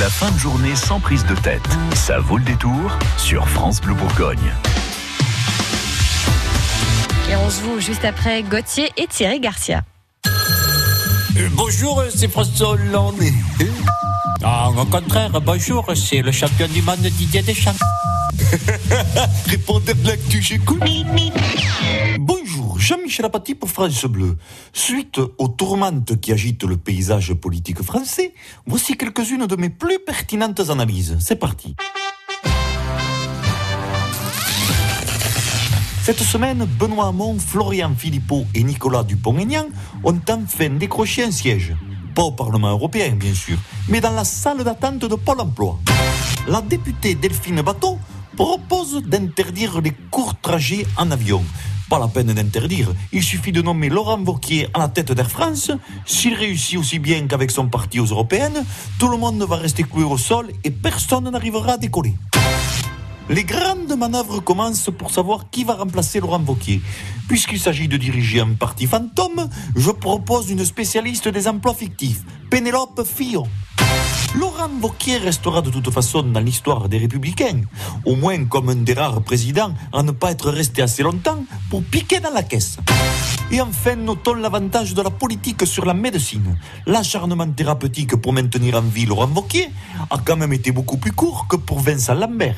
[0.00, 1.66] La fin de journée sans prise de tête.
[1.94, 4.52] Ça vaut le détour sur France Bleu Bourgogne.
[7.30, 9.82] Et on se voit juste après Gauthier et Thierry Garcia.
[10.26, 13.22] Euh, bonjour, c'est François Hollande.
[14.44, 17.72] Ah, au contraire, bonjour, c'est le champion du monde Didier Deschamps.
[19.46, 20.82] Répondez de l'actu, j'écoute.
[22.86, 24.36] Jean-Michel Apathy pour France Bleu.
[24.72, 28.32] Suite aux tourmentes qui agitent le paysage politique français,
[28.64, 31.16] voici quelques-unes de mes plus pertinentes analyses.
[31.18, 31.74] C'est parti.
[36.04, 39.66] Cette semaine, Benoît Hamon, Florian Philippot et Nicolas Dupont-Aignan
[40.04, 41.74] ont enfin décroché un siège.
[42.14, 43.58] Pas au Parlement européen, bien sûr,
[43.88, 45.80] mais dans la salle d'attente de Pôle emploi.
[46.46, 47.98] La députée Delphine Bateau
[48.36, 51.42] propose d'interdire les courts trajets en avion.
[51.88, 55.70] Pas la peine d'interdire, il suffit de nommer Laurent Wauquiez à la tête d'Air France.
[56.04, 58.64] S'il réussit aussi bien qu'avec son parti aux européennes,
[58.98, 62.14] tout le monde va rester cloué au sol et personne n'arrivera à décoller.
[63.28, 66.80] Les grandes manœuvres commencent pour savoir qui va remplacer Laurent Wauquiez.
[67.28, 73.04] Puisqu'il s'agit de diriger un parti fantôme, je propose une spécialiste des emplois fictifs, Pénélope
[73.04, 73.46] Fillon.
[74.34, 77.62] Laurent Wauquiez restera de toute façon dans l'histoire des Républicains,
[78.04, 81.82] au moins comme un des rares présidents à ne pas être resté assez longtemps pour
[81.82, 82.78] piquer dans la caisse.
[83.50, 86.58] Et enfin, notons l'avantage de la politique sur la médecine.
[86.86, 89.70] L'acharnement thérapeutique pour maintenir en vie Laurent Wauquiez
[90.10, 92.56] a quand même été beaucoup plus court que pour Vincent Lambert.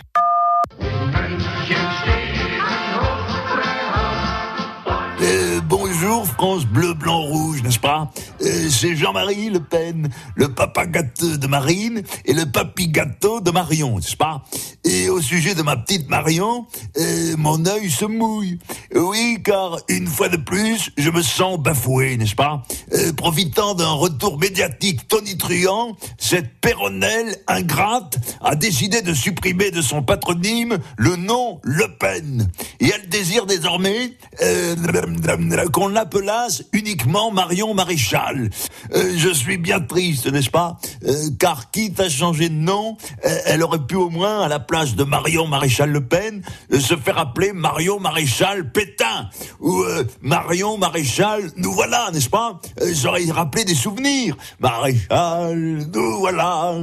[6.09, 8.11] France bleu blanc rouge n'est-ce pas?
[8.41, 13.51] Euh, C'est Jean-Marie Le Pen, le papa gâteux de Marine et le papy gâteau de
[13.51, 14.43] Marion, n'est-ce pas?
[14.85, 18.59] Et au sujet de ma petite Marion, euh, mon œil se mouille.
[18.95, 22.63] Oui, car une fois de plus, je me sens bafoué, n'est-ce pas?
[22.95, 30.03] Euh, Profitant d'un retour médiatique tonitruant, cette péronnelle ingrate a décidé de supprimer de son
[30.03, 32.49] patronyme le nom Le Pen.
[32.81, 34.75] Et elle désire désormais euh,
[35.73, 38.49] qu'on l'appelasse uniquement Marion Maréchal.
[38.95, 40.79] Euh, je suis bien triste, n'est-ce pas?
[41.05, 44.59] Euh, Car quitte à changer de nom, euh, elle aurait pu au moins, à la
[44.59, 46.43] place de Marion Maréchal Le Pen,
[46.73, 49.29] euh, se faire appeler Marion Maréchal Pétain.
[49.61, 49.85] Ou
[50.23, 52.61] Marion Maréchal, nous voilà, n'est-ce pas?
[52.81, 54.37] Euh, J'aurais rappelé des souvenirs.
[54.61, 56.75] Maréchal, nous voilà.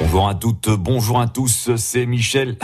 [0.00, 2.56] Bonjour à toutes, bonjour à tous, c'est Michel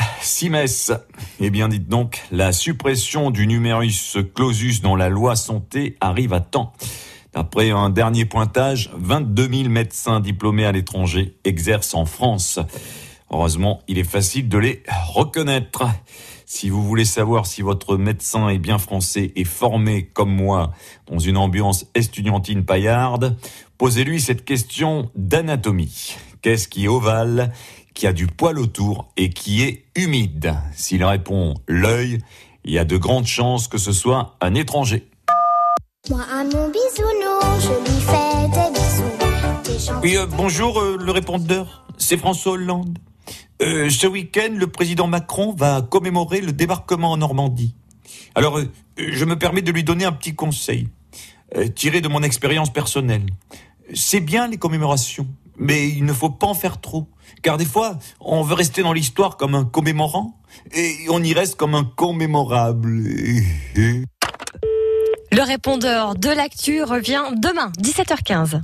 [1.38, 6.40] Eh bien, dites donc, la suppression du numerus clausus dans la loi santé arrive à
[6.40, 6.72] temps.
[7.34, 12.58] D'après un dernier pointage, 22 000 médecins diplômés à l'étranger exercent en France.
[13.30, 15.84] Heureusement, il est facile de les reconnaître.
[16.47, 20.72] Si vous voulez savoir si votre médecin est bien français et formé comme moi
[21.06, 23.37] dans une ambiance estudiantine paillarde,
[23.78, 26.16] posez-lui cette question d'anatomie.
[26.43, 27.53] Qu'est-ce qui est ovale,
[27.94, 30.54] qui a du poil autour et qui est humide?
[30.75, 32.19] S'il répond l'œil,
[32.65, 35.09] il y a de grandes chances que ce soit un étranger.
[36.10, 39.65] Moi à mon bisounours, je lui fais des bisous.
[39.65, 42.99] Des chansons Oui, euh, bonjour euh, le répondeur, c'est François Hollande.
[43.62, 47.75] Euh, ce week-end, le président Macron va commémorer le débarquement en Normandie.
[48.34, 50.88] Alors, euh, je me permets de lui donner un petit conseil,
[51.56, 53.26] euh, tiré de mon expérience personnelle.
[53.94, 55.26] C'est bien les commémorations,
[55.56, 57.09] mais il ne faut pas en faire trop.
[57.42, 60.41] Car des fois, on veut rester dans l'histoire comme un commémorant,
[60.72, 63.04] et on y reste comme un commémorable.
[65.32, 68.60] Le répondeur de l'actu revient demain, 17h15.